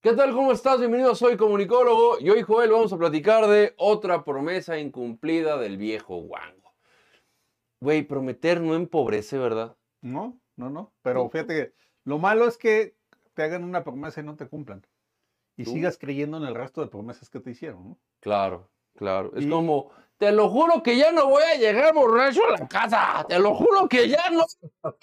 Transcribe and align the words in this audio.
¿Qué 0.00 0.14
tal? 0.14 0.32
¿Cómo 0.32 0.52
estás? 0.52 0.78
Bienvenido, 0.78 1.14
soy 1.14 1.36
comunicólogo 1.36 2.18
y 2.20 2.30
hoy, 2.30 2.42
Joel, 2.42 2.70
vamos 2.70 2.92
a 2.92 2.96
platicar 2.96 3.46
de 3.48 3.74
otra 3.76 4.24
promesa 4.24 4.78
incumplida 4.78 5.58
del 5.58 5.76
viejo 5.76 6.16
Wango. 6.16 6.74
Güey, 7.80 8.02
prometer 8.02 8.60
no 8.62 8.74
empobrece, 8.74 9.36
¿verdad? 9.36 9.76
No, 10.00 10.38
no, 10.56 10.70
no. 10.70 10.92
Pero 11.02 11.28
fíjate 11.28 11.54
que 11.54 11.72
lo 12.04 12.18
malo 12.18 12.46
es 12.46 12.56
que 12.56 12.96
te 13.34 13.42
hagan 13.42 13.62
una 13.62 13.84
promesa 13.84 14.20
y 14.20 14.24
no 14.24 14.36
te 14.36 14.48
cumplan. 14.48 14.86
Y 15.56 15.64
¿Tú? 15.64 15.72
sigas 15.72 15.98
creyendo 15.98 16.38
en 16.38 16.44
el 16.44 16.54
resto 16.54 16.80
de 16.80 16.86
promesas 16.86 17.28
que 17.28 17.40
te 17.40 17.50
hicieron, 17.50 17.90
¿no? 17.90 17.98
Claro, 18.20 18.70
claro. 18.96 19.32
Es 19.36 19.44
Y- 19.44 19.50
como, 19.50 19.90
te 20.16 20.32
lo 20.32 20.48
juro 20.48 20.82
que 20.82 20.96
ya 20.96 21.12
no 21.12 21.28
voy 21.28 21.42
a 21.42 21.56
llegar 21.58 21.92
borracho 21.92 22.40
a 22.46 22.58
la 22.58 22.68
casa. 22.68 23.26
Te 23.28 23.38
lo 23.38 23.54
juro 23.54 23.86
que 23.86 24.08
ya 24.08 24.30
no. 24.30 24.44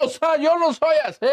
O 0.00 0.08
sea, 0.08 0.36
yo 0.38 0.58
no 0.58 0.72
soy 0.72 0.96
así. 1.04 1.26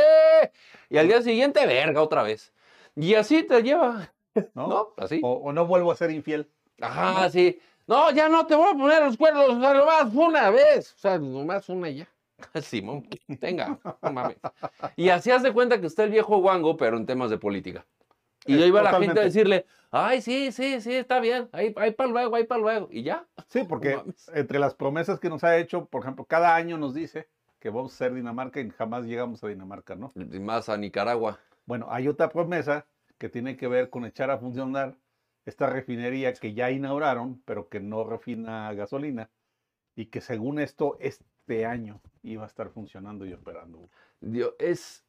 Y 0.89 0.97
al 0.99 1.07
día 1.07 1.23
siguiente, 1.23 1.65
verga, 1.65 2.03
otra 2.03 2.21
vez. 2.21 2.53
Y 2.95 3.15
así 3.15 3.43
te 3.43 3.61
lleva, 3.61 4.13
¿No? 4.53 4.67
¿no? 4.67 4.93
Así. 4.97 5.19
O, 5.23 5.33
o 5.33 5.53
no 5.53 5.65
vuelvo 5.65 5.91
a 5.91 5.95
ser 5.95 6.11
infiel. 6.11 6.49
Ajá, 6.81 7.29
sí. 7.29 7.59
No, 7.87 8.11
ya 8.11 8.29
no 8.29 8.45
te 8.47 8.55
voy 8.55 8.69
a 8.73 8.77
poner 8.77 9.03
los 9.03 9.15
cuernos, 9.17 9.49
o 9.49 9.59
sea, 9.61 9.73
nomás 9.73 10.13
una 10.13 10.49
vez. 10.49 10.93
O 10.93 10.97
sea, 10.97 11.19
nomás 11.19 11.69
una 11.69 11.89
y 11.89 11.97
ya. 11.97 12.09
Simón, 12.61 13.07
venga, 13.27 13.79
no 14.01 14.11
mames. 14.11 14.37
Y 14.95 15.09
así 15.09 15.31
haz 15.31 15.43
de 15.43 15.53
cuenta 15.53 15.79
que 15.79 15.87
está 15.87 16.03
el 16.03 16.09
viejo 16.09 16.37
guango, 16.39 16.75
pero 16.77 16.97
en 16.97 17.05
temas 17.05 17.29
de 17.29 17.37
política. 17.37 17.85
Y 18.45 18.59
Eh, 18.59 18.63
ahí 18.63 18.71
va 18.71 18.83
la 18.83 18.99
gente 18.99 19.19
a 19.19 19.23
decirle, 19.23 19.65
ay, 19.91 20.21
sí, 20.21 20.51
sí, 20.51 20.81
sí, 20.81 20.93
está 20.95 21.19
bien, 21.19 21.49
ahí, 21.51 21.73
ahí 21.77 21.91
para 21.91 22.09
luego, 22.09 22.35
ahí 22.35 22.43
para 22.43 22.61
luego. 22.61 22.87
Y 22.91 23.03
ya. 23.03 23.25
Sí, 23.47 23.63
porque 23.63 23.95
mames. 23.97 24.29
entre 24.33 24.59
las 24.59 24.73
promesas 24.75 25.19
que 25.19 25.29
nos 25.29 25.43
ha 25.43 25.57
hecho, 25.57 25.85
por 25.85 26.01
ejemplo, 26.01 26.25
cada 26.25 26.55
año 26.55 26.77
nos 26.77 26.93
dice 26.93 27.27
que 27.59 27.69
vamos 27.69 27.93
a 27.93 27.97
ser 27.97 28.13
Dinamarca 28.13 28.59
y 28.59 28.69
jamás 28.69 29.05
llegamos 29.05 29.43
a 29.43 29.47
Dinamarca, 29.47 29.95
¿no? 29.95 30.11
Y 30.15 30.39
más 30.39 30.69
a 30.69 30.77
Nicaragua. 30.77 31.39
Bueno, 31.65 31.87
hay 31.89 32.07
otra 32.07 32.29
promesa 32.29 32.87
que 33.17 33.29
tiene 33.29 33.57
que 33.57 33.67
ver 33.67 33.89
con 33.89 34.05
echar 34.05 34.29
a 34.29 34.37
funcionar 34.37 34.97
esta 35.45 35.67
refinería 35.67 36.33
que 36.33 36.53
ya 36.53 36.71
inauguraron, 36.71 37.41
pero 37.45 37.69
que 37.69 37.79
no 37.79 38.03
refina 38.03 38.73
gasolina 38.73 39.29
y 39.95 40.07
que 40.07 40.21
según 40.21 40.59
esto 40.59 40.97
este 40.99 41.65
año 41.65 42.01
iba 42.23 42.43
a 42.43 42.47
estar 42.47 42.69
funcionando 42.69 43.25
y 43.25 43.33
operando. 43.33 43.89
Dios, 44.19 44.53
es. 44.59 45.05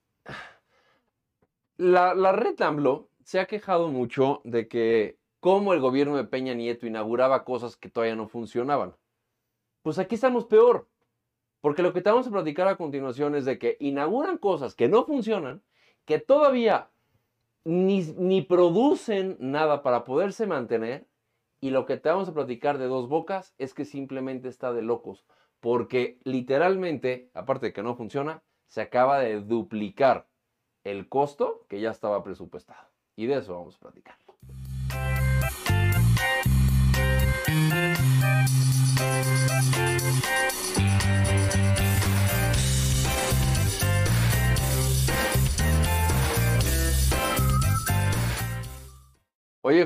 La, 1.76 2.14
la 2.14 2.32
red 2.32 2.60
AMLO 2.60 3.10
se 3.22 3.38
ha 3.38 3.46
quejado 3.46 3.88
mucho 3.88 4.40
de 4.44 4.68
que 4.68 5.18
cómo 5.40 5.74
el 5.74 5.80
gobierno 5.80 6.16
de 6.16 6.24
Peña 6.24 6.54
Nieto 6.54 6.86
inauguraba 6.86 7.44
cosas 7.44 7.76
que 7.76 7.90
todavía 7.90 8.16
no 8.16 8.28
funcionaban. 8.28 8.94
Pues 9.82 9.98
aquí 9.98 10.14
estamos 10.14 10.46
peor. 10.46 10.88
Porque 11.60 11.82
lo 11.82 11.92
que 11.92 12.00
te 12.00 12.10
vamos 12.10 12.26
a 12.26 12.30
platicar 12.30 12.68
a 12.68 12.76
continuación 12.76 13.34
es 13.34 13.44
de 13.44 13.58
que 13.58 13.76
inauguran 13.80 14.38
cosas 14.38 14.74
que 14.74 14.88
no 14.88 15.04
funcionan, 15.04 15.62
que 16.06 16.18
todavía 16.18 16.88
ni, 17.64 18.02
ni 18.16 18.42
producen 18.42 19.36
nada 19.40 19.82
para 19.82 20.04
poderse 20.04 20.46
mantener. 20.46 21.06
Y 21.60 21.70
lo 21.70 21.84
que 21.84 21.96
te 21.96 22.08
vamos 22.08 22.28
a 22.28 22.34
platicar 22.34 22.78
de 22.78 22.86
dos 22.86 23.08
bocas 23.08 23.54
es 23.58 23.74
que 23.74 23.84
simplemente 23.84 24.48
está 24.48 24.72
de 24.72 24.82
locos. 24.82 25.26
Porque 25.60 26.20
literalmente, 26.22 27.30
aparte 27.34 27.66
de 27.66 27.72
que 27.72 27.82
no 27.82 27.96
funciona, 27.96 28.42
se 28.68 28.82
acaba 28.82 29.18
de 29.18 29.40
duplicar 29.40 30.28
el 30.84 31.08
costo 31.08 31.66
que 31.68 31.80
ya 31.80 31.90
estaba 31.90 32.22
presupuestado. 32.22 32.88
Y 33.16 33.26
de 33.26 33.38
eso 33.38 33.54
vamos 33.54 33.76
a 33.76 33.80
platicar. 33.80 34.16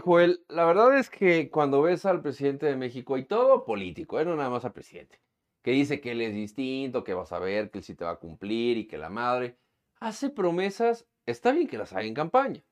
Joel, 0.00 0.44
la 0.48 0.64
verdad 0.64 0.96
es 0.98 1.10
que 1.10 1.50
cuando 1.50 1.82
ves 1.82 2.06
al 2.06 2.22
presidente 2.22 2.66
de 2.66 2.76
México 2.76 3.18
y 3.18 3.24
todo 3.24 3.64
político, 3.64 4.18
¿eh? 4.18 4.24
no 4.24 4.36
nada 4.36 4.50
más 4.50 4.64
al 4.64 4.72
presidente, 4.72 5.20
que 5.62 5.72
dice 5.72 6.00
que 6.00 6.12
él 6.12 6.20
es 6.20 6.34
distinto, 6.34 7.04
que 7.04 7.14
vas 7.14 7.32
a 7.32 7.38
ver, 7.38 7.70
que 7.70 7.78
él 7.78 7.84
sí 7.84 7.94
te 7.94 8.04
va 8.04 8.12
a 8.12 8.16
cumplir 8.16 8.76
y 8.78 8.86
que 8.86 8.98
la 8.98 9.10
madre 9.10 9.56
hace 10.00 10.30
promesas, 10.30 11.06
está 11.26 11.52
bien 11.52 11.68
que 11.68 11.78
las 11.78 11.92
haga 11.92 12.04
en 12.04 12.14
campaña, 12.14 12.62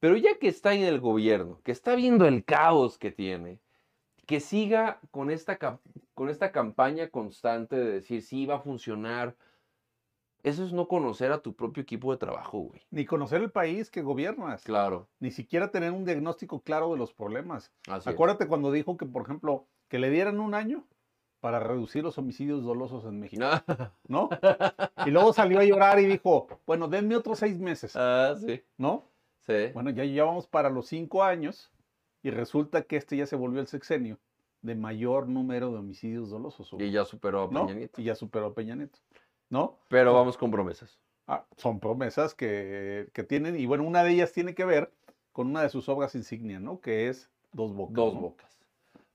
pero 0.00 0.16
ya 0.16 0.38
que 0.38 0.48
está 0.48 0.74
en 0.74 0.82
el 0.82 1.00
gobierno, 1.00 1.60
que 1.64 1.72
está 1.72 1.94
viendo 1.94 2.26
el 2.26 2.44
caos 2.44 2.98
que 2.98 3.10
tiene, 3.10 3.60
que 4.26 4.40
siga 4.40 5.00
con 5.10 5.30
esta, 5.30 5.58
con 6.14 6.28
esta 6.28 6.52
campaña 6.52 7.08
constante 7.08 7.76
de 7.76 7.92
decir 7.92 8.22
sí 8.22 8.46
va 8.46 8.56
a 8.56 8.60
funcionar, 8.60 9.36
eso 10.44 10.64
es 10.64 10.72
no 10.72 10.86
conocer 10.86 11.32
a 11.32 11.40
tu 11.42 11.54
propio 11.54 11.82
equipo 11.82 12.12
de 12.12 12.18
trabajo, 12.18 12.58
güey. 12.58 12.82
Ni 12.90 13.04
conocer 13.06 13.42
el 13.42 13.50
país 13.50 13.90
que 13.90 14.02
gobiernas, 14.02 14.62
Claro, 14.62 15.08
ni 15.18 15.30
siquiera 15.30 15.70
tener 15.70 15.90
un 15.90 16.04
diagnóstico 16.04 16.60
claro 16.60 16.92
de 16.92 16.98
los 16.98 17.12
problemas. 17.12 17.72
así 17.88 18.08
es. 18.08 18.14
Acuérdate 18.14 18.46
cuando 18.46 18.70
dijo 18.70 18.96
que, 18.96 19.06
por 19.06 19.22
ejemplo, 19.22 19.66
que 19.88 19.98
le 19.98 20.10
dieran 20.10 20.38
un 20.40 20.54
año 20.54 20.86
para 21.40 21.60
reducir 21.60 22.02
los 22.04 22.16
homicidios 22.18 22.62
dolosos 22.62 23.04
en 23.04 23.20
México, 23.20 23.44
¿no? 24.06 24.28
Y 25.06 25.10
luego 25.10 25.32
salió 25.32 25.60
a 25.60 25.64
llorar 25.64 25.98
y 26.00 26.06
dijo, 26.06 26.46
bueno, 26.66 26.88
denme 26.88 27.16
otros 27.16 27.38
seis 27.38 27.58
meses, 27.58 27.94
ah, 27.96 28.34
sí, 28.38 28.62
¿no? 28.78 29.10
sí. 29.46 29.70
Bueno, 29.74 29.90
ya 29.90 30.04
ya 30.04 30.24
vamos 30.24 30.46
para 30.46 30.70
los 30.70 30.86
cinco 30.86 31.22
años 31.22 31.70
y 32.22 32.30
resulta 32.30 32.82
que 32.82 32.96
este 32.96 33.16
ya 33.16 33.26
se 33.26 33.36
volvió 33.36 33.60
el 33.60 33.66
sexenio 33.66 34.18
de 34.62 34.74
mayor 34.74 35.28
número 35.28 35.70
de 35.70 35.78
homicidios 35.78 36.30
dolosos. 36.30 36.74
Y 36.78 36.90
ya 36.90 37.04
superó 37.04 37.42
a. 37.42 37.50
Peña 37.50 37.74
Nieto. 37.74 38.00
Y 38.00 38.04
ya 38.04 38.14
superó 38.14 38.46
a 38.46 38.54
Peña 38.54 38.74
Nieto, 38.74 38.98
¿no? 39.54 39.78
Pero 39.88 40.12
vamos 40.12 40.36
con 40.36 40.50
promesas. 40.50 40.98
Ah, 41.28 41.46
son 41.56 41.78
promesas 41.78 42.34
que, 42.34 43.08
que 43.12 43.22
tienen, 43.22 43.58
y 43.58 43.66
bueno, 43.66 43.84
una 43.84 44.02
de 44.02 44.10
ellas 44.10 44.32
tiene 44.32 44.52
que 44.54 44.64
ver 44.64 44.92
con 45.30 45.46
una 45.46 45.62
de 45.62 45.68
sus 45.68 45.88
obras 45.88 46.14
insignia, 46.16 46.58
¿no? 46.58 46.80
Que 46.80 47.08
es 47.08 47.30
Dos 47.52 47.72
Bocas. 47.72 47.94
Dos 47.94 48.14
¿no? 48.14 48.20
bocas. 48.20 48.58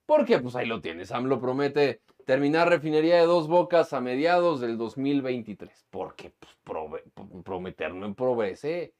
Porque 0.06 0.38
pues 0.38 0.56
ahí 0.56 0.66
lo 0.66 0.80
tienes. 0.80 1.12
AMLO 1.12 1.40
promete 1.40 2.00
terminar 2.24 2.68
refinería 2.70 3.16
de 3.16 3.26
dos 3.26 3.48
bocas 3.48 3.92
a 3.92 4.00
mediados 4.00 4.60
del 4.60 4.78
2023. 4.78 5.86
Porque 5.90 6.32
pues, 6.38 6.52
prove- 6.64 7.04
prometer 7.44 7.94
no 7.94 8.06
empobrece. 8.06 8.94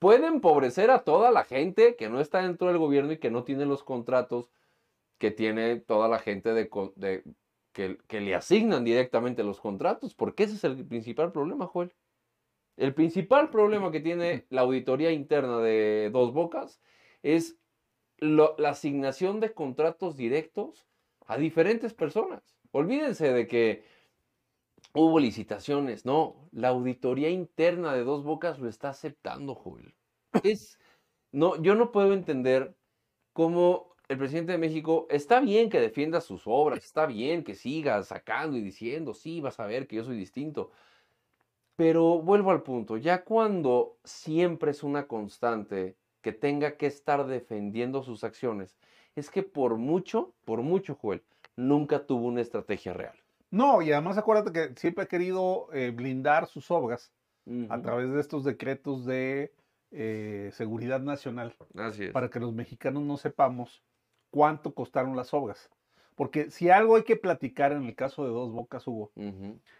Puede 0.00 0.26
empobrecer 0.26 0.90
a 0.90 1.04
toda 1.04 1.30
la 1.30 1.44
gente 1.44 1.94
que 1.96 2.08
no 2.10 2.20
está 2.20 2.42
dentro 2.42 2.66
del 2.68 2.78
gobierno 2.78 3.12
y 3.12 3.18
que 3.18 3.30
no 3.30 3.44
tiene 3.44 3.66
los 3.66 3.84
contratos 3.84 4.50
que 5.18 5.30
tiene 5.30 5.76
toda 5.76 6.08
la 6.08 6.18
gente 6.18 6.52
de- 6.52 7.22
que, 7.74 7.98
que 8.08 8.22
le 8.22 8.34
asignan 8.34 8.84
directamente 8.84 9.44
los 9.44 9.60
contratos. 9.60 10.14
Porque 10.14 10.44
ese 10.44 10.54
es 10.54 10.64
el 10.64 10.86
principal 10.86 11.32
problema, 11.32 11.66
Joel. 11.66 11.92
El 12.76 12.94
principal 12.94 13.50
problema 13.50 13.92
que 13.92 14.00
tiene 14.00 14.46
la 14.50 14.62
auditoría 14.62 15.12
interna 15.12 15.58
de 15.58 16.08
Dos 16.10 16.32
Bocas 16.32 16.80
es 17.22 17.58
lo- 18.18 18.54
la 18.58 18.70
asignación 18.70 19.40
de 19.40 19.52
contratos 19.52 20.16
directos 20.16 20.86
a 21.26 21.36
diferentes 21.36 21.92
personas. 21.92 22.56
Olvídense 22.70 23.32
de 23.32 23.46
que 23.46 23.84
hubo 24.94 25.18
licitaciones, 25.18 26.04
no, 26.04 26.48
la 26.52 26.68
auditoría 26.68 27.30
interna 27.30 27.92
de 27.94 28.04
Dos 28.04 28.24
Bocas 28.24 28.58
lo 28.58 28.68
está 28.68 28.90
aceptando, 28.90 29.54
Joel. 29.54 29.94
Es, 30.42 30.78
no, 31.32 31.60
yo 31.62 31.74
no 31.74 31.92
puedo 31.92 32.12
entender 32.12 32.76
cómo 33.32 33.93
el 34.14 34.18
presidente 34.18 34.52
de 34.52 34.58
México 34.58 35.06
está 35.10 35.40
bien 35.40 35.68
que 35.68 35.80
defienda 35.80 36.20
sus 36.20 36.42
obras, 36.46 36.84
está 36.84 37.06
bien 37.06 37.42
que 37.44 37.54
siga 37.54 38.02
sacando 38.02 38.56
y 38.56 38.62
diciendo, 38.62 39.12
sí, 39.12 39.40
vas 39.40 39.58
a 39.60 39.66
ver 39.66 39.86
que 39.86 39.96
yo 39.96 40.04
soy 40.04 40.16
distinto. 40.16 40.70
Pero 41.76 42.22
vuelvo 42.22 42.52
al 42.52 42.62
punto, 42.62 42.96
ya 42.96 43.24
cuando 43.24 43.98
siempre 44.04 44.70
es 44.70 44.84
una 44.84 45.08
constante 45.08 45.96
que 46.22 46.32
tenga 46.32 46.76
que 46.76 46.86
estar 46.86 47.26
defendiendo 47.26 48.02
sus 48.02 48.22
acciones, 48.22 48.78
es 49.16 49.30
que 49.30 49.42
por 49.42 49.76
mucho, 49.76 50.32
por 50.44 50.62
mucho, 50.62 50.94
Joel, 50.94 51.22
nunca 51.56 52.06
tuvo 52.06 52.28
una 52.28 52.40
estrategia 52.40 52.92
real. 52.92 53.16
No, 53.50 53.82
y 53.82 53.90
además 53.92 54.16
acuérdate 54.16 54.52
que 54.52 54.74
siempre 54.80 55.04
ha 55.04 55.08
querido 55.08 55.68
eh, 55.72 55.90
blindar 55.90 56.46
sus 56.46 56.70
obras 56.70 57.12
a 57.68 57.82
través 57.82 58.10
de 58.10 58.20
estos 58.20 58.42
decretos 58.42 59.04
de 59.04 59.52
eh, 59.90 60.50
seguridad 60.54 61.00
nacional 61.00 61.54
Así 61.74 62.04
es. 62.04 62.12
para 62.12 62.30
que 62.30 62.40
los 62.40 62.54
mexicanos 62.54 63.02
no 63.02 63.18
sepamos 63.18 63.82
cuánto 64.34 64.74
costaron 64.74 65.14
las 65.14 65.32
obras. 65.32 65.70
Porque 66.16 66.50
si 66.50 66.68
algo 66.68 66.96
hay 66.96 67.04
que 67.04 67.14
platicar 67.14 67.70
en 67.70 67.84
el 67.84 67.94
caso 67.94 68.24
de 68.24 68.30
Dos 68.30 68.50
Bocas, 68.50 68.84
Hugo, 68.88 69.12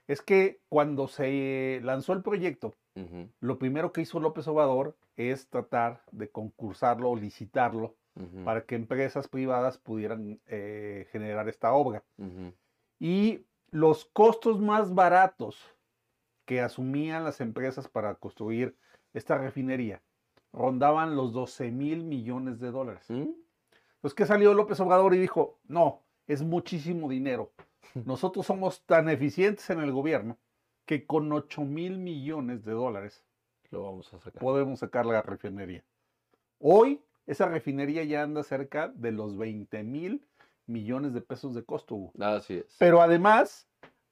es 0.06 0.22
que 0.22 0.60
cuando 0.68 1.08
se 1.08 1.80
lanzó 1.82 2.12
el 2.12 2.22
proyecto, 2.22 2.72
lo 3.40 3.58
primero 3.58 3.90
que 3.90 4.02
hizo 4.02 4.20
López 4.20 4.46
Obrador 4.46 4.96
es 5.16 5.48
tratar 5.48 6.02
de 6.12 6.30
concursarlo 6.30 7.10
o 7.10 7.16
licitarlo 7.16 7.96
para 8.44 8.64
que 8.64 8.76
empresas 8.76 9.26
privadas 9.26 9.76
pudieran 9.76 10.40
eh, 10.46 11.08
generar 11.10 11.48
esta 11.48 11.72
obra. 11.72 12.04
Y 13.00 13.44
los 13.72 14.04
costos 14.04 14.60
más 14.60 14.94
baratos 14.94 15.58
que 16.44 16.60
asumían 16.60 17.24
las 17.24 17.40
empresas 17.40 17.88
para 17.88 18.14
construir 18.14 18.76
esta 19.14 19.36
refinería 19.36 20.00
rondaban 20.52 21.16
los 21.16 21.32
12 21.32 21.72
mil 21.72 22.04
millones 22.04 22.60
de 22.60 22.70
dólares. 22.70 23.04
¿Mm? 23.08 23.30
Entonces, 24.04 24.16
que 24.16 24.26
salió 24.26 24.52
López 24.52 24.78
Obrador 24.80 25.14
y 25.14 25.18
dijo, 25.18 25.58
no, 25.66 26.02
es 26.26 26.42
muchísimo 26.42 27.08
dinero. 27.08 27.52
Nosotros 28.04 28.44
somos 28.44 28.84
tan 28.84 29.08
eficientes 29.08 29.70
en 29.70 29.80
el 29.80 29.92
gobierno 29.92 30.36
que 30.84 31.06
con 31.06 31.32
8 31.32 31.62
mil 31.62 31.96
millones 31.96 32.66
de 32.66 32.72
dólares 32.72 33.24
Lo 33.70 33.84
vamos 33.84 34.12
a 34.12 34.18
sacar. 34.18 34.42
podemos 34.42 34.80
sacar 34.80 35.06
la 35.06 35.22
refinería. 35.22 35.82
Hoy 36.58 37.00
esa 37.26 37.48
refinería 37.48 38.04
ya 38.04 38.22
anda 38.22 38.42
cerca 38.42 38.88
de 38.88 39.10
los 39.10 39.38
20 39.38 39.82
mil 39.84 40.28
millones 40.66 41.14
de 41.14 41.22
pesos 41.22 41.54
de 41.54 41.64
costo. 41.64 41.94
Hugo. 41.94 42.12
Así 42.20 42.58
es. 42.58 42.76
Pero 42.78 43.00
además 43.00 43.66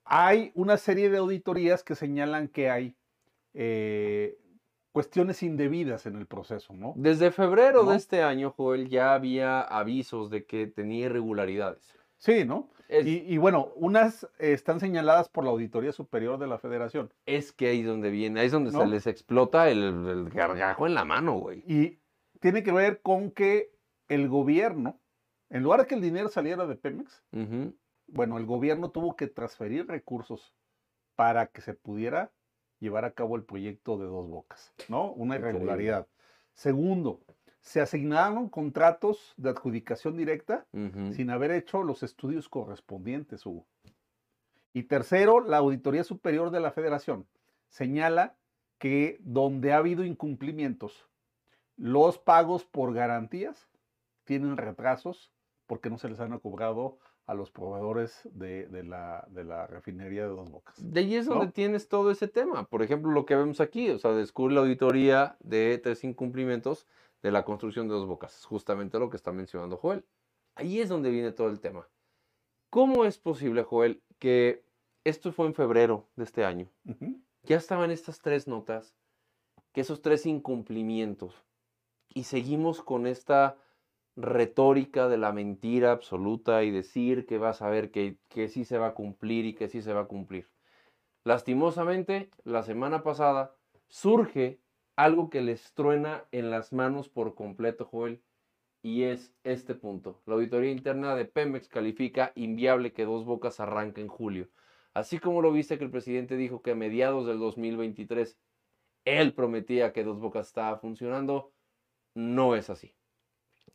hay 0.05 0.53
una 0.55 0.79
serie 0.79 1.11
de 1.11 1.19
auditorías 1.19 1.85
que 1.85 1.97
señalan 1.97 2.49
que 2.49 2.71
hay 2.71 2.97
eh, 3.53 4.39
cuestiones 4.93 5.43
indebidas 5.43 6.07
en 6.07 6.17
el 6.17 6.27
proceso, 6.27 6.75
¿no? 6.75 6.93
Desde 6.97 7.31
febrero 7.31 7.83
¿No? 7.85 7.91
de 7.91 7.97
este 7.97 8.23
año, 8.23 8.53
Joel, 8.57 8.89
ya 8.89 9.15
había 9.15 9.61
avisos 9.63 10.31
de 10.31 10.45
que 10.45 10.67
tenía 10.67 11.07
irregularidades. 11.07 11.97
Sí, 12.19 12.45
¿no? 12.45 12.69
Es, 12.89 13.07
Y, 13.07 13.25
y 13.27 13.39
bueno, 13.39 13.73
unas 13.75 14.25
eh, 14.39 14.53
están 14.53 14.79
señaladas 14.81 15.29
por 15.29 15.45
la 15.45 15.51
Auditoría 15.51 15.93
Superior 15.93 16.39
de 16.39 16.47
la 16.47 16.59
Federación. 16.59 17.13
es 17.27 17.53
que 17.53 17.69
ahí 17.69 17.81
es 17.81 17.87
donde 17.87 18.11
viene, 18.11 18.41
ahí 18.41 18.47
es 18.47 18.53
donde 18.53 18.71
¿No? 18.71 18.81
se 18.81 18.87
les 18.87 19.07
explota 19.07 19.69
el, 19.71 19.83
el 19.83 20.29
gargajo 20.31 20.87
en 20.87 20.95
la 20.95 21.05
mano, 21.05 21.39
güey. 21.39 21.65
Y 21.67 21.99
tiene 22.41 22.63
que 22.63 22.71
ver 22.73 23.01
con 23.01 23.31
que 23.31 23.73
el 24.09 24.29
gobierno, 24.29 25.01
en 25.49 25.63
lugar 25.63 25.81
de 25.81 25.87
que 25.87 25.95
el 25.95 26.03
dinero 26.03 26.29
saliera 26.29 26.67
de 26.67 26.77
Pemex, 26.77 27.23
bueno, 28.09 28.37
el 28.37 28.45
gobierno 28.47 28.91
tuvo 28.91 29.17
que 29.17 29.27
transferir 29.27 29.87
recursos 29.87 30.55
para 31.17 31.47
que 31.47 31.61
se 31.63 31.73
pudiera 31.75 32.31
llevar 32.83 33.05
a 33.05 33.13
cabo 33.13 33.37
el 33.37 33.45
proyecto 33.45 33.97
de 33.97 34.07
dos 34.07 34.29
bocas, 34.29 34.75
¿no? 34.89 35.13
Una 35.13 35.37
irregularidad. 35.37 36.09
Segundo, 36.53 37.21
se 37.61 37.81
asignaron 37.81 38.49
contratos 38.49 39.35
de 39.37 39.51
adjudicación 39.51 40.17
directa 40.17 40.67
sin 41.13 41.31
haber 41.31 41.53
hecho 41.53 41.85
los 41.85 42.03
estudios 42.03 42.49
correspondientes, 42.49 43.47
Hugo. 43.47 43.67
Y 44.75 44.83
tercero, 44.83 45.41
la 45.41 45.59
Auditoría 45.59 46.03
Superior 46.03 46.51
de 46.51 46.59
la 46.59 46.73
Federación 46.73 47.27
señala 47.69 48.35
que 48.79 49.19
donde 49.21 49.73
ha 49.73 49.77
habido 49.77 50.05
incumplimientos, 50.05 51.07
los 51.77 52.19
pagos 52.19 52.65
por 52.65 52.93
garantías 52.93 53.69
tienen 54.25 54.57
retrasos 54.57 55.33
porque 55.67 55.91
no 55.91 55.99
se 55.99 56.09
les 56.09 56.21
han 56.21 56.39
cobrado 56.39 56.99
a 57.27 57.35
los 57.35 57.51
proveedores 57.51 58.29
de, 58.33 58.67
de 58.67 58.83
la, 58.83 59.27
de 59.31 59.45
la 59.45 59.67
refinería 59.67 60.23
de 60.23 60.29
Dos 60.29 60.51
Bocas. 60.51 60.75
De 60.79 61.01
ahí 61.01 61.15
es 61.15 61.27
donde 61.27 61.53
tienes 61.53 61.89
todo 61.89 62.11
ese 62.11 62.29
tema. 62.29 62.65
Por 62.65 62.83
ejemplo, 62.83 63.13
lo 63.13 63.27
que 63.27 63.37
vemos 63.37 63.61
aquí, 63.61 63.91
o 63.91 63.99
sea, 63.99 64.13
descubre 64.13 64.55
la 64.55 64.63
auditoría 64.63 65.37
de 65.41 65.79
tres 65.79 66.03
incumplimientos 66.05 66.87
de 67.23 67.31
la 67.31 67.45
construcción 67.45 67.87
de 67.87 67.95
dos 67.95 68.09
bocas. 68.09 68.45
Justamente 68.45 68.99
lo 68.99 69.09
que 69.09 69.17
está 69.17 69.33
mencionando 69.33 69.77
Joel. 69.77 70.05
Ahí 70.57 70.81
es 70.81 70.89
donde 70.89 71.11
viene 71.11 71.31
todo 71.31 71.49
el 71.49 71.61
tema. 71.61 71.89
¿Cómo 72.69 73.05
es 73.05 73.19
posible, 73.19 73.63
Joel, 73.63 74.03
que 74.19 74.65
esto 75.05 75.33
fue 75.33 75.47
en 75.47 75.55
febrero 75.55 76.09
de 76.17 76.25
este 76.25 76.45
año? 76.45 76.69
Ya 77.45 77.57
estaban 77.57 77.91
estas 77.91 78.19
tres 78.19 78.49
notas, 78.49 78.97
que 79.73 79.83
esos 79.83 80.03
tres 80.03 80.27
incumplimientos, 80.27 81.35
y 82.09 82.25
seguimos 82.25 82.83
con 82.83 83.07
esta 83.07 83.57
retórica 84.17 85.09
de 85.09 85.19
la 85.19 85.33
mentira 85.33 85.93
absoluta 85.93 86.65
y 86.65 86.71
decir 86.71 87.27
que 87.27 87.39
vas 87.39 87.63
a 87.63 87.71
ver 87.71 87.91
que, 87.91 88.19
que 88.29 88.49
sí 88.49 88.65
se 88.65 88.79
va 88.79 88.89
a 88.89 88.95
cumplir 88.95 89.47
y 89.47 89.55
que 89.55 89.69
sí 89.69 89.83
se 89.83 89.93
va 89.93 90.03
a 90.03 90.09
cumplir. 90.09 90.49
Lastimosamente, 91.25 92.31
la 92.45 92.63
semana 92.63 93.03
pasada 93.03 93.55
surge 93.89 94.61
algo 94.97 95.31
que 95.31 95.41
les 95.41 95.73
truena 95.75 96.27
en 96.33 96.51
las 96.51 96.73
manos 96.73 97.09
por 97.09 97.35
completo, 97.35 97.85
Joel, 97.85 98.23
y 98.83 99.05
es 99.05 99.35
este 99.45 99.75
punto. 99.75 100.21
La 100.27 100.35
auditoría 100.35 100.73
interna 100.73 101.15
de 101.15 101.25
Pemex 101.25 101.69
califica 101.69 102.33
inviable 102.35 102.93
que 102.93 103.05
Dos 103.05 103.25
Bocas 103.25 103.61
arranque 103.61 104.01
en 104.01 104.09
julio. 104.09 104.49
Así 104.95 105.19
como 105.19 105.41
lo 105.41 105.53
viste 105.53 105.79
que 105.79 105.85
el 105.85 105.91
presidente 105.91 106.37
dijo 106.37 106.61
que 106.63 106.73
a 106.73 106.75
mediados 106.75 107.27
del 107.27 107.39
2023 107.39 108.39
él 109.05 109.35
prometía 109.35 109.93
que 109.93 110.05
Dos 110.05 110.19
Bocas 110.19 110.49
estaba 110.49 110.79
funcionando, 110.79 111.53
no 112.15 112.57
es 112.57 112.69
así. 112.71 112.95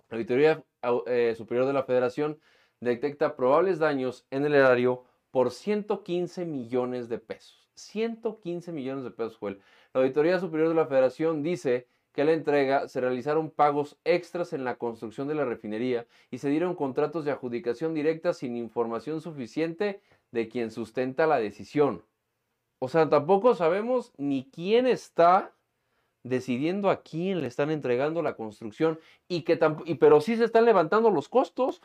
La 0.10 0.16
Auditoría 0.18 0.64
Au- 0.82 1.04
eh, 1.08 1.36
Superior 1.36 1.66
de 1.66 1.74
la 1.74 1.84
Federación 1.84 2.40
detecta 2.80 3.36
probables 3.36 3.80
daños 3.80 4.26
en 4.32 4.46
el 4.46 4.56
erario 4.56 5.04
por 5.32 5.52
115 5.52 6.46
millones 6.46 7.10
de 7.10 7.20
pesos. 7.20 7.70
115 7.76 8.72
millones 8.72 9.04
de 9.04 9.12
pesos, 9.12 9.38
Joel. 9.38 9.60
La 9.94 10.02
Auditoría 10.02 10.40
Superior 10.40 10.70
de 10.70 10.76
la 10.76 10.86
Federación 10.88 11.44
dice 11.44 11.88
que 12.12 12.24
la 12.24 12.34
entrega 12.34 12.88
se 12.88 13.02
realizaron 13.02 13.52
pagos 13.52 14.00
extras 14.04 14.54
en 14.54 14.64
la 14.64 14.78
construcción 14.78 15.28
de 15.28 15.36
la 15.36 15.46
refinería 15.46 16.08
y 16.32 16.40
se 16.40 16.50
dieron 16.50 16.74
contratos 16.74 17.26
de 17.26 17.32
adjudicación 17.32 17.94
directa 17.94 18.34
sin 18.34 18.58
información 18.58 19.22
suficiente 19.22 20.02
de 20.32 20.50
quien 20.50 20.72
sustenta 20.72 21.28
la 21.28 21.40
decisión. 21.40 22.04
O 22.80 22.88
sea, 22.88 23.10
tampoco 23.10 23.54
sabemos 23.56 24.14
ni 24.18 24.50
quién 24.52 24.88
está 24.88 25.54
decidiendo 26.28 26.90
a 26.90 27.02
quién 27.02 27.42
le 27.42 27.48
están 27.48 27.72
entregando 27.72 28.22
la 28.22 28.36
construcción 28.36 29.00
y 29.28 29.42
que 29.42 29.60
y 29.86 29.96
pero 29.96 30.22
sí 30.22 30.36
se 30.38 30.44
están 30.46 30.66
levantando 30.66 31.10
los 31.10 31.30
costos 31.30 31.82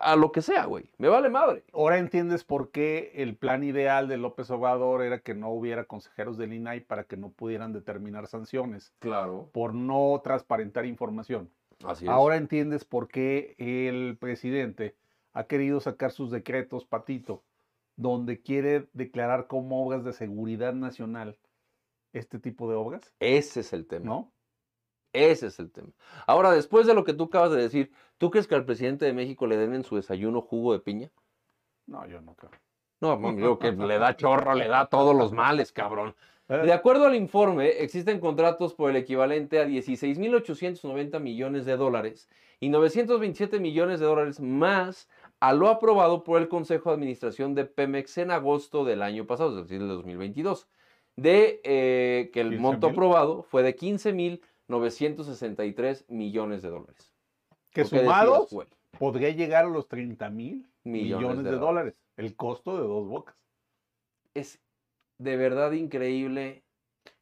a 0.00 0.16
lo 0.16 0.32
que 0.32 0.42
sea, 0.42 0.64
güey. 0.66 0.90
Me 0.98 1.08
vale 1.08 1.28
madre. 1.30 1.64
Ahora 1.72 1.98
entiendes 1.98 2.44
por 2.44 2.70
qué 2.70 3.12
el 3.14 3.36
plan 3.36 3.62
ideal 3.64 4.08
de 4.08 4.16
López 4.16 4.50
Obrador 4.50 5.02
era 5.02 5.20
que 5.20 5.34
no 5.34 5.50
hubiera 5.50 5.84
consejeros 5.84 6.36
del 6.38 6.52
INAI 6.52 6.80
para 6.80 7.04
que 7.04 7.16
no 7.16 7.30
pudieran 7.30 7.72
determinar 7.72 8.26
sanciones 8.26 8.92
Claro. 8.98 9.48
por 9.52 9.74
no 9.74 10.20
transparentar 10.24 10.86
información. 10.86 11.50
Así 11.84 12.04
es. 12.04 12.10
Ahora 12.10 12.36
entiendes 12.36 12.84
por 12.84 13.08
qué 13.08 13.54
el 13.58 14.16
presidente 14.18 14.94
ha 15.32 15.44
querido 15.44 15.80
sacar 15.80 16.12
sus 16.12 16.30
decretos, 16.30 16.84
Patito, 16.84 17.42
donde 17.96 18.40
quiere 18.40 18.88
declarar 18.92 19.46
como 19.46 19.84
obras 19.84 20.04
de 20.04 20.12
seguridad 20.12 20.74
nacional 20.74 21.36
este 22.12 22.38
tipo 22.38 22.68
de 22.68 22.76
obras, 22.76 23.12
ese 23.20 23.60
es 23.60 23.72
el 23.72 23.86
tema. 23.86 24.04
¿no? 24.04 24.32
Ese 25.12 25.48
es 25.48 25.58
el 25.58 25.70
tema. 25.70 25.90
Ahora, 26.26 26.52
después 26.52 26.86
de 26.86 26.94
lo 26.94 27.04
que 27.04 27.12
tú 27.12 27.24
acabas 27.24 27.50
de 27.50 27.60
decir, 27.60 27.92
¿tú 28.18 28.30
crees 28.30 28.46
que 28.46 28.54
al 28.54 28.64
presidente 28.64 29.04
de 29.04 29.12
México 29.12 29.46
le 29.46 29.56
den 29.56 29.74
en 29.74 29.84
su 29.84 29.96
desayuno 29.96 30.40
jugo 30.40 30.72
de 30.72 30.80
piña? 30.80 31.10
No, 31.86 32.06
yo 32.06 32.20
no 32.20 32.34
creo. 32.34 32.52
No, 33.00 33.18
mami, 33.18 33.36
digo 33.38 33.58
que 33.58 33.72
le 33.72 33.98
da 33.98 34.16
chorro, 34.16 34.54
le 34.54 34.68
da 34.68 34.86
todos 34.86 35.14
los 35.14 35.32
males, 35.32 35.72
cabrón. 35.72 36.14
Eh, 36.48 36.58
De 36.58 36.72
acuerdo 36.72 37.06
al 37.06 37.14
informe, 37.14 37.68
existen 37.68 38.20
contratos 38.20 38.74
por 38.74 38.90
el 38.90 38.96
equivalente 38.96 39.60
a 39.60 39.66
16.890 39.66 41.20
millones 41.20 41.66
de 41.66 41.76
dólares 41.76 42.28
y 42.60 42.68
927 42.68 43.58
millones 43.60 44.00
de 44.00 44.06
dólares 44.06 44.40
más 44.40 45.08
a 45.40 45.52
lo 45.52 45.68
aprobado 45.68 46.22
por 46.22 46.40
el 46.40 46.48
Consejo 46.48 46.90
de 46.90 46.94
Administración 46.94 47.54
de 47.54 47.64
Pemex 47.64 48.16
en 48.18 48.30
agosto 48.30 48.84
del 48.84 49.02
año 49.02 49.26
pasado, 49.26 49.50
es 49.50 49.64
decir, 49.64 49.80
del 49.80 49.88
2022. 49.88 50.68
De 51.16 51.60
eh, 51.64 52.30
que 52.32 52.40
el 52.40 52.48
15,000. 52.50 52.60
monto 52.60 52.86
aprobado 52.88 53.42
fue 53.42 53.62
de 53.62 53.76
15.963 53.76 56.04
millones 56.08 56.62
de 56.62 56.70
dólares. 56.70 57.12
que 57.70 57.82
¿Tú 57.84 57.90
qué 57.90 57.96
decides, 57.96 58.02
sumados 58.02 58.54
podría 58.98 59.30
llegar 59.30 59.64
a 59.64 59.68
los 59.68 59.88
30 59.88 60.28
mil 60.30 60.68
Millones 60.84 61.18
millones, 61.20 61.44
de 61.44 61.50
de, 61.52 61.56
dólares. 61.58 61.60
dólares. 61.60 61.94
El 62.16 62.36
costo 62.36 62.76
de 62.76 62.82
dos 62.82 63.06
bocas. 63.08 63.36
Es 64.34 64.60
de 65.18 65.36
verdad 65.36 65.72
increíble. 65.72 66.64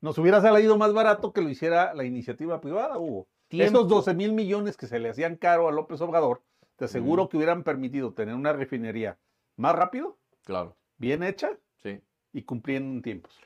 Nos 0.00 0.18
hubiera 0.18 0.40
salido 0.40 0.76
más 0.78 0.92
barato 0.92 1.32
que 1.32 1.42
lo 1.42 1.48
hiciera 1.50 1.94
la 1.94 2.04
iniciativa 2.04 2.60
privada, 2.60 2.98
Hugo. 2.98 3.28
Tiempo. 3.48 3.78
Esos 3.80 3.88
12 3.88 4.14
mil 4.14 4.32
millones 4.32 4.76
que 4.76 4.86
se 4.86 4.98
le 4.98 5.10
hacían 5.10 5.36
caro 5.36 5.68
a 5.68 5.72
López 5.72 6.00
Obrador, 6.00 6.42
te 6.76 6.84
aseguro 6.86 7.28
que 7.28 7.36
hubieran 7.36 7.62
permitido 7.64 8.14
tener 8.14 8.34
una 8.34 8.52
refinería 8.52 9.18
más 9.56 9.74
rápido, 9.74 10.18
Claro, 10.44 10.76
bien 10.96 11.22
hecha 11.22 11.58
sí. 11.82 12.00
y 12.32 12.42
cumpliendo 12.42 12.90
en 12.92 13.02
tiempos. 13.02 13.38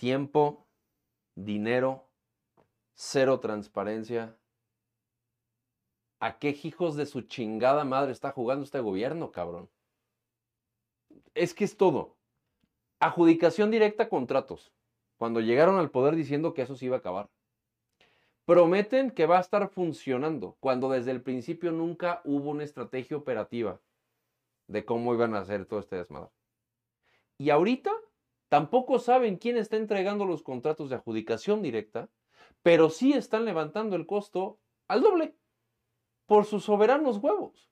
Tiempo, 0.00 0.66
dinero, 1.34 2.08
cero 2.94 3.38
transparencia. 3.38 4.34
¿A 6.20 6.38
qué 6.38 6.58
hijos 6.62 6.96
de 6.96 7.04
su 7.04 7.20
chingada 7.20 7.84
madre 7.84 8.12
está 8.12 8.30
jugando 8.30 8.64
este 8.64 8.80
gobierno, 8.80 9.30
cabrón? 9.30 9.68
Es 11.34 11.52
que 11.52 11.64
es 11.64 11.76
todo. 11.76 12.16
Adjudicación 12.98 13.70
directa 13.70 14.08
contratos. 14.08 14.72
Cuando 15.18 15.40
llegaron 15.40 15.78
al 15.78 15.90
poder 15.90 16.16
diciendo 16.16 16.54
que 16.54 16.62
eso 16.62 16.76
se 16.76 16.86
iba 16.86 16.96
a 16.96 17.00
acabar. 17.00 17.28
Prometen 18.46 19.10
que 19.10 19.26
va 19.26 19.36
a 19.36 19.42
estar 19.42 19.68
funcionando, 19.68 20.56
cuando 20.60 20.88
desde 20.88 21.10
el 21.10 21.20
principio 21.20 21.72
nunca 21.72 22.22
hubo 22.24 22.48
una 22.48 22.64
estrategia 22.64 23.18
operativa 23.18 23.78
de 24.66 24.82
cómo 24.86 25.12
iban 25.12 25.34
a 25.34 25.40
hacer 25.40 25.66
todo 25.66 25.80
este 25.80 25.96
desmadre. 25.96 26.30
Y 27.36 27.50
ahorita 27.50 27.92
Tampoco 28.50 28.98
saben 28.98 29.36
quién 29.36 29.56
está 29.56 29.76
entregando 29.76 30.26
los 30.26 30.42
contratos 30.42 30.90
de 30.90 30.96
adjudicación 30.96 31.62
directa, 31.62 32.10
pero 32.64 32.90
sí 32.90 33.12
están 33.12 33.44
levantando 33.44 33.94
el 33.94 34.06
costo 34.06 34.58
al 34.88 35.02
doble 35.02 35.36
por 36.26 36.44
sus 36.44 36.64
soberanos 36.64 37.18
huevos. 37.18 37.70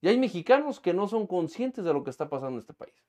Y 0.00 0.08
hay 0.08 0.18
mexicanos 0.18 0.80
que 0.80 0.94
no 0.94 1.06
son 1.06 1.28
conscientes 1.28 1.84
de 1.84 1.92
lo 1.92 2.02
que 2.02 2.10
está 2.10 2.28
pasando 2.28 2.56
en 2.56 2.58
este 2.58 2.74
país. 2.74 3.06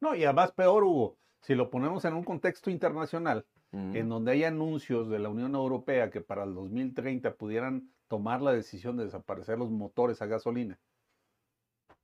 No, 0.00 0.14
y 0.14 0.24
además 0.24 0.52
peor, 0.52 0.82
Hugo, 0.82 1.18
si 1.42 1.54
lo 1.54 1.68
ponemos 1.68 2.06
en 2.06 2.14
un 2.14 2.24
contexto 2.24 2.70
internacional, 2.70 3.46
en 3.70 4.08
donde 4.08 4.32
hay 4.32 4.44
anuncios 4.44 5.10
de 5.10 5.18
la 5.18 5.28
Unión 5.28 5.54
Europea 5.54 6.08
que 6.08 6.22
para 6.22 6.44
el 6.44 6.54
2030 6.54 7.34
pudieran 7.34 7.92
tomar 8.08 8.40
la 8.40 8.52
decisión 8.52 8.96
de 8.96 9.04
desaparecer 9.04 9.58
los 9.58 9.70
motores 9.70 10.22
a 10.22 10.26
gasolina, 10.26 10.80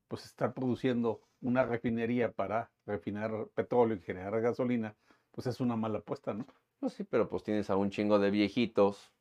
pues 0.08 0.24
estar 0.26 0.54
produciendo 0.54 1.20
una 1.40 1.64
refinería 1.64 2.32
para 2.32 2.70
refinar 2.86 3.48
petróleo 3.54 3.96
y 3.96 4.00
generar 4.00 4.40
gasolina, 4.40 4.96
pues 5.30 5.46
es 5.46 5.60
una 5.60 5.76
mala 5.76 5.98
apuesta, 5.98 6.32
¿no? 6.34 6.46
Pues 6.80 6.92
sí, 6.94 7.04
pero 7.04 7.28
pues 7.28 7.42
tienes 7.42 7.70
a 7.70 7.76
un 7.76 7.90
chingo 7.90 8.18
de 8.18 8.30
viejitos 8.30 9.12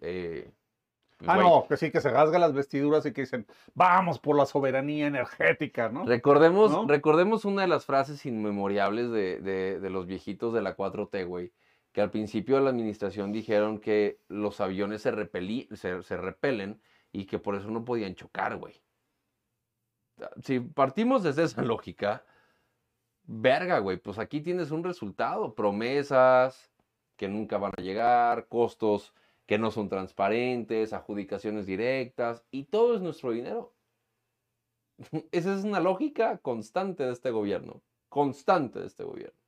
Eh, 0.00 0.52
pues, 1.16 1.28
Ah, 1.28 1.36
no, 1.36 1.66
que 1.68 1.76
sí, 1.76 1.90
que 1.90 2.00
se 2.00 2.10
rasga 2.10 2.38
las 2.38 2.52
vestiduras 2.52 3.04
y 3.04 3.12
que 3.12 3.22
dicen, 3.22 3.44
vamos 3.74 4.20
por 4.20 4.36
la 4.36 4.46
soberanía 4.46 5.08
energética, 5.08 5.88
¿no? 5.88 6.04
Recordemos, 6.04 6.70
¿No? 6.70 6.86
recordemos 6.86 7.44
una 7.44 7.62
de 7.62 7.68
las 7.68 7.84
frases 7.84 8.24
inmemorables 8.24 9.10
de, 9.10 9.40
de- 9.40 9.80
de 9.80 9.90
los 9.90 10.06
viejitos 10.06 10.54
de 10.54 10.62
la 10.62 10.76
4T, 10.76 11.24
güey, 11.26 11.52
que 11.92 12.00
al 12.00 12.10
principio 12.12 12.54
de 12.56 12.62
la 12.62 12.70
administración 12.70 13.32
dijeron 13.32 13.80
que 13.80 14.20
los 14.28 14.60
aviones 14.60 15.02
se, 15.02 15.10
repelí- 15.12 15.66
se, 15.74 16.02
se 16.04 16.16
repelen 16.16 16.80
y 17.10 17.26
que 17.26 17.40
por 17.40 17.56
eso 17.56 17.68
no 17.68 17.84
podían 17.84 18.14
chocar, 18.14 18.56
güey. 18.56 18.80
Si 20.42 20.60
partimos 20.60 21.22
desde 21.22 21.44
esa 21.44 21.62
lógica, 21.62 22.24
verga, 23.24 23.78
güey, 23.78 23.98
pues 23.98 24.18
aquí 24.18 24.40
tienes 24.40 24.70
un 24.70 24.84
resultado, 24.84 25.54
promesas 25.54 26.72
que 27.16 27.28
nunca 27.28 27.58
van 27.58 27.72
a 27.76 27.82
llegar, 27.82 28.48
costos 28.48 29.14
que 29.46 29.58
no 29.58 29.70
son 29.70 29.88
transparentes, 29.88 30.92
adjudicaciones 30.92 31.66
directas, 31.66 32.44
y 32.50 32.64
todo 32.64 32.94
es 32.94 33.00
nuestro 33.00 33.32
dinero. 33.32 33.74
Esa 35.32 35.54
es 35.54 35.64
una 35.64 35.80
lógica 35.80 36.38
constante 36.38 37.04
de 37.04 37.12
este 37.12 37.30
gobierno. 37.30 37.82
Constante 38.08 38.80
de 38.80 38.86
este 38.86 39.04
gobierno. 39.04 39.38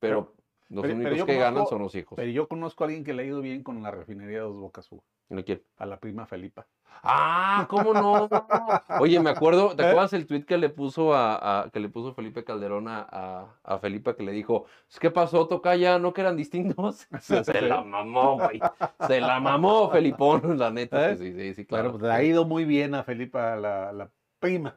Pero, 0.00 0.34
los 0.70 0.82
pero- 0.82 0.96
pero 0.98 1.08
únicos 1.10 1.26
que 1.26 1.36
ganan 1.38 1.66
son 1.66 1.82
los 1.82 1.94
hijos. 1.94 2.16
Pero 2.16 2.30
yo 2.30 2.46
conozco 2.48 2.84
a 2.84 2.86
alguien 2.86 3.04
que 3.04 3.12
le 3.14 3.22
ha 3.22 3.26
ido 3.26 3.40
bien 3.40 3.62
con 3.62 3.82
la 3.82 3.90
refinería 3.90 4.38
de 4.38 4.42
Dos 4.44 4.56
Bocas, 4.56 4.90
Hugo, 4.92 5.02
¿No 5.30 5.42
quién? 5.44 5.62
a 5.78 5.86
la 5.86 5.98
prima 5.98 6.26
Felipa. 6.26 6.66
Ah, 7.02 7.66
¿cómo 7.70 7.94
no? 7.94 8.28
Oye, 9.00 9.20
me 9.20 9.30
acuerdo, 9.30 9.76
¿te 9.76 9.82
¿Eh? 9.82 9.86
acuerdas 9.86 10.12
el 10.14 10.26
tweet 10.26 10.44
que 10.44 10.58
le 10.58 10.68
puso 10.68 11.14
a, 11.14 11.62
a- 11.62 11.70
que 11.70 11.78
le 11.80 11.88
puso 11.88 12.12
Felipe 12.12 12.42
Calderón 12.44 12.88
a, 12.88 13.06
a, 13.08 13.54
a 13.62 13.78
Felipa 13.78 14.16
que 14.16 14.24
le 14.24 14.32
dijo, 14.32 14.64
¿qué 15.00 15.10
pasó, 15.10 15.46
Tocaya? 15.46 15.98
¿No 15.98 16.12
que 16.12 16.22
eran 16.22 16.36
distintos? 16.36 17.06
Se, 17.20 17.44
se 17.44 17.62
la 17.62 17.82
mamó, 17.82 18.38
güey. 18.38 18.60
Se 19.06 19.20
la 19.20 19.38
mamó, 19.38 19.90
Felipón, 19.90 20.40
la 20.58 20.70
neta. 20.70 21.12
¿Eh? 21.12 21.16
Sí, 21.16 21.32
sí, 21.32 21.54
sí, 21.54 21.64
Claro, 21.66 21.90
claro. 21.92 21.98
pues 21.98 22.08
le 22.10 22.12
ha 22.14 22.22
ido 22.24 22.44
muy 22.44 22.64
bien 22.64 22.94
a 22.96 23.04
Felipa, 23.04 23.54
la, 23.56 23.92
la 23.92 24.10
prima 24.40 24.76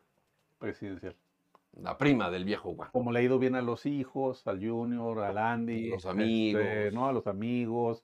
presidencial. 0.60 1.16
La 1.74 1.98
prima 1.98 2.30
del 2.30 2.44
viejo 2.46 2.76
Juan. 2.76 2.90
Como 2.92 3.12
le 3.12 3.20
ha 3.20 3.24
ido 3.24 3.40
bien 3.40 3.56
a 3.56 3.62
los 3.62 3.86
hijos, 3.86 4.46
al 4.48 4.60
Junior, 4.66 5.20
al 5.20 5.38
Andy. 5.38 5.90
Los 5.90 6.06
este, 6.06 6.10
amigos. 6.10 6.94
¿no? 6.94 7.08
A 7.08 7.14
los 7.14 7.28
amigos, 7.28 8.04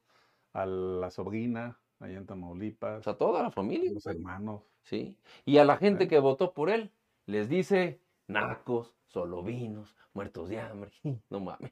a 0.54 0.66
la 0.66 1.12
sobrina, 1.12 1.80
allá 2.00 2.18
en 2.18 2.26
Tamaulipas, 2.26 3.00
O 3.00 3.04
sea, 3.04 3.18
toda 3.18 3.42
la 3.42 3.50
a 3.50 3.52
familia. 3.52 3.92
los 3.94 4.06
hermanos. 4.06 4.64
¿sí? 4.84 5.18
Y 5.46 5.58
a 5.58 5.66
la 5.66 5.78
gente 5.78 6.06
¿Eh? 6.06 6.08
que 6.08 6.20
votó 6.20 6.54
por 6.54 6.70
él, 6.70 6.92
les 7.26 7.50
dice, 7.50 8.02
narcos, 8.28 8.96
solo 9.08 9.44
vinos, 9.44 9.96
muertos 10.14 10.50
de 10.50 10.60
hambre. 10.62 10.92
No 11.30 11.40
mames. 11.40 11.72